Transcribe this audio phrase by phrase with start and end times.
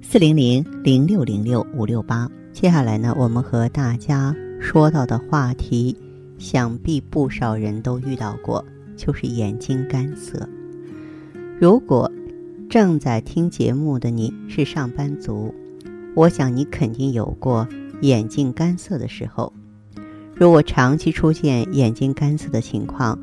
[0.00, 2.30] 四零零零六零六五六八。
[2.52, 5.96] 接下来呢，我们和大家说到的话题，
[6.38, 8.64] 想必不少人都遇到过，
[8.96, 10.48] 就是眼睛干涩。
[11.60, 12.10] 如果
[12.70, 15.54] 正在听节目的你是上班族，
[16.14, 17.68] 我想你肯定有过
[18.00, 19.52] 眼睛干涩的时候。
[20.34, 23.18] 如果长期出现眼睛干涩的情况，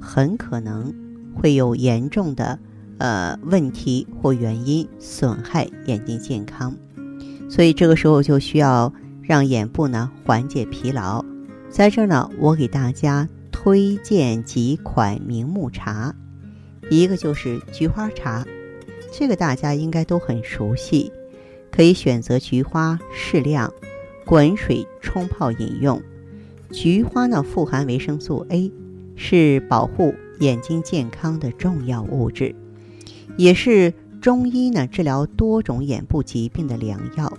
[0.00, 0.94] 很可能
[1.34, 2.58] 会有严重的。
[3.00, 6.76] 呃，问题或原因损害眼睛健康，
[7.48, 8.92] 所以这个时候就需要
[9.22, 11.24] 让眼部呢缓解疲劳。
[11.70, 16.14] 在这儿呢，我给大家推荐几款明目茶，
[16.90, 18.46] 一个就是菊花茶，
[19.10, 21.10] 这个大家应该都很熟悉，
[21.70, 23.72] 可以选择菊花适量，
[24.26, 26.02] 滚水冲泡饮用。
[26.70, 28.70] 菊花呢富含维生素 A，
[29.16, 32.54] 是保护眼睛健康的重要物质。
[33.36, 37.32] 也是中医呢治疗多种眼部疾病的良药。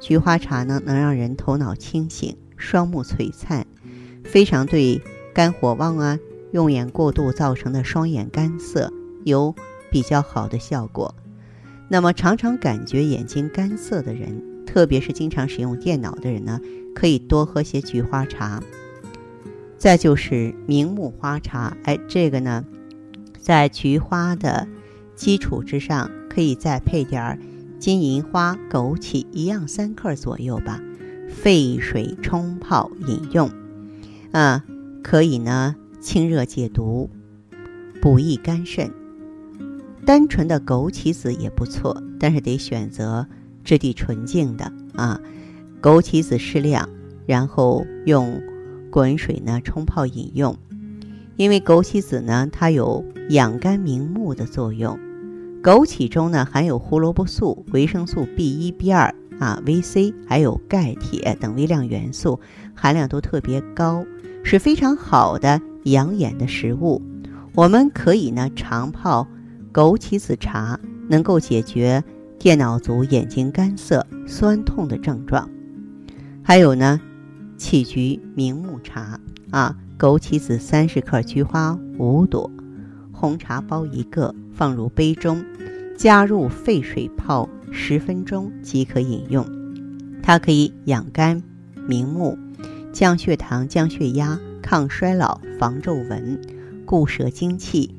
[0.00, 3.66] 菊花茶呢能让人头脑清醒、双目璀璨，
[4.24, 5.00] 非常对
[5.32, 6.18] 肝火旺啊、
[6.52, 8.92] 用眼过度造成的双眼干涩
[9.24, 9.54] 有
[9.90, 11.14] 比较好的效果。
[11.88, 16.60] 那么常常感觉眼睛干涩的人，特别是经常使用电脑的人呢，
[16.94, 18.62] 可以多喝些菊花茶。
[19.76, 22.64] 再就是明目花茶，哎，这个呢，
[23.38, 24.66] 在菊花的
[25.14, 27.38] 基础之上，可以再配点儿
[27.78, 30.80] 金银花、枸杞，一样三克左右吧。
[31.28, 33.50] 沸水冲泡饮用，
[34.32, 34.64] 啊，
[35.02, 37.10] 可以呢清热解毒、
[38.00, 38.90] 补益肝肾。
[40.06, 43.26] 单纯的枸杞子也不错，但是得选择
[43.64, 45.20] 质地纯净的啊。
[45.80, 46.88] 枸杞子适量，
[47.26, 48.40] 然后用
[48.90, 50.56] 滚水呢冲泡饮用。
[51.36, 54.98] 因为枸杞子呢，它有养肝明目的作用。
[55.64, 62.38] 枸杞中呢含有胡萝卜素、维生素 B 一、B 二啊、VC，还有钙、铁等微量元素，
[62.74, 64.04] 含量都特别高，
[64.42, 67.00] 是非常好的养眼的食物。
[67.54, 69.26] 我们可以呢常泡
[69.72, 72.04] 枸杞子茶，能够解决
[72.38, 75.48] 电脑族眼睛干涩、酸痛的症状。
[76.42, 77.00] 还有呢，
[77.56, 79.18] 杞菊明目茶
[79.50, 79.74] 啊。
[79.96, 82.50] 枸杞子三十克，菊花五朵，
[83.24, 85.42] 红茶包一个，放入杯中，
[85.96, 89.46] 加入沸水泡十分钟即可饮用。
[90.22, 91.42] 它可以养肝、
[91.88, 92.36] 明目、
[92.92, 96.38] 降血糖、降血压、抗衰老、防皱纹、
[96.84, 97.94] 固摄精气，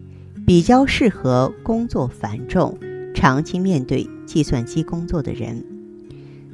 [0.46, 2.78] 比较适合工作繁重、
[3.16, 5.66] 长期面对计算机工作的人。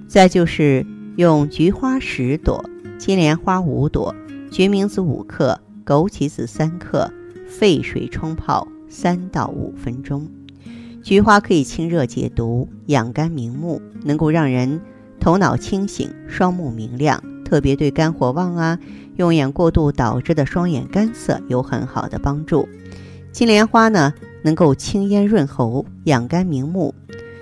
[0.07, 0.85] 再就是
[1.17, 2.63] 用菊花十朵，
[2.97, 4.15] 金莲花五朵。
[4.49, 7.11] 决明子五克，枸杞子三克，
[7.59, 10.25] 沸水冲泡三到五分钟。
[11.03, 14.79] 菊花可以清热解毒、养肝明目，能够让人
[15.19, 18.79] 头脑清醒、双目明亮，特别对肝火旺啊、
[19.17, 22.67] 用眼过度导致的双眼干涩有很好的帮助。
[23.31, 24.13] 金莲花呢，
[24.43, 26.93] 能够清咽润喉、养肝明目；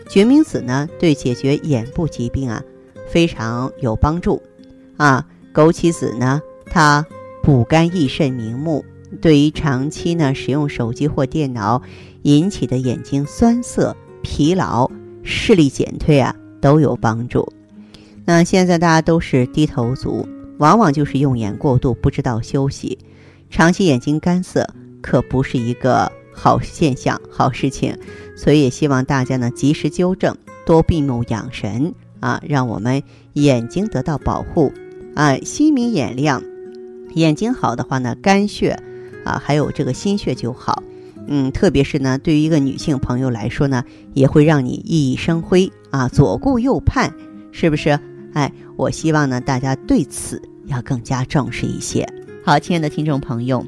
[0.10, 2.64] 决明子呢，对解决眼部疾病啊
[3.08, 4.42] 非常有帮助。
[4.98, 6.42] 啊，枸杞子呢。
[6.72, 7.04] 它
[7.42, 8.86] 补肝益肾明目，
[9.22, 11.82] 对于长期呢使用手机或电脑
[12.24, 14.90] 引起的眼睛酸涩、疲劳、
[15.24, 17.48] 视力减退啊都有帮助。
[18.26, 20.28] 那现在大家都是低头族，
[20.60, 23.00] 往往就是用眼过度，不知道休息，
[23.50, 24.68] 长期眼睛干涩
[25.02, 27.98] 可不是一个好现象、好事情。
[28.36, 33.02] 所以也希望大家呢及时纠正，多闭目养神啊，让我们
[33.34, 34.72] 眼睛得到保护
[35.16, 36.44] 啊，心明眼亮。
[37.16, 38.80] 眼睛好的话呢，肝血
[39.30, 40.82] 啊，还有这个心血就好。
[41.28, 43.84] 嗯，特别是呢，对于一个女性朋友来说呢，
[44.14, 47.14] 也会让你熠熠生辉啊，左顾右盼，
[47.52, 48.00] 是不是？
[48.34, 52.08] 哎，我希望呢，大家对此要更加重视一些。
[52.44, 53.64] 好，亲爱的听众朋友。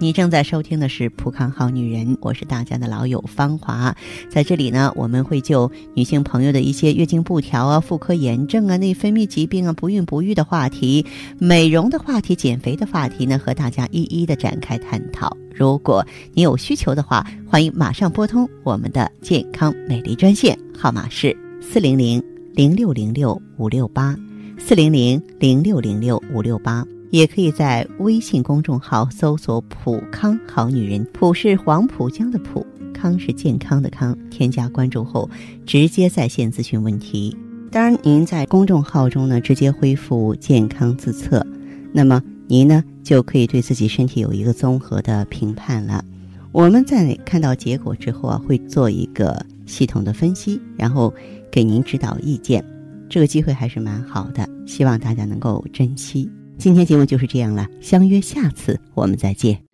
[0.00, 3.96] 你正在收听的是《普康好女人》，我是大家的老友芳华。
[4.30, 11.04] 在这里呢，我们会就女性朋友的一些月经不调啊、妇科炎症啊、内分泌疾病啊、不孕不育的话题、
[11.40, 15.36] 美容的话题、减肥的话题呢，和大家一一的展开探讨。
[15.52, 22.22] 如果你有需求的话，欢迎马上拨通我们的健康美丽专线，号码是四零零
[22.54, 24.16] 零六零六五六八。
[24.60, 34.16] 四零零零六零六五六八，也可以在微信公众号搜索“普康好女人”，普是黄浦江的浦，康是健康的康。
[34.30, 35.28] 添加关注后，
[35.64, 37.36] 直接在线咨询问题。
[37.70, 41.46] 当然，您在公众号中呢，直接恢复健康自测，
[41.92, 46.04] 那么您呢就可以对自己身体有一个综合的评判了。
[46.50, 51.12] 我们在看到结果之后啊，会做一个系统的分析，然后
[51.50, 52.64] 给您指导意见。
[53.08, 56.28] 这个机会还是蛮好的，希望大家能够珍惜。
[56.58, 59.67] 今天节目就是这样了，相约下次我们再见。